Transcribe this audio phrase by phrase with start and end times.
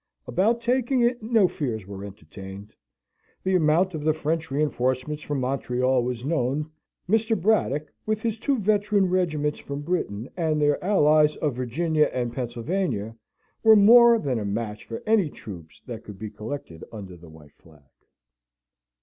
[0.25, 2.73] About taking it no fears were entertained;
[3.43, 6.71] the amount of the French reinforcements from Montreal was known.
[7.07, 7.39] Mr.
[7.39, 13.15] Braddock, with his two veteran regiments from Britain, and their allies of Virginia and Pennsylvania,
[13.61, 17.53] were more than a match for any troops that could be collected under the white
[17.59, 17.83] flag.